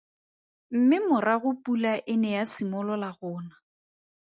[0.75, 3.55] Mme morago pula e ne ya simolola go na.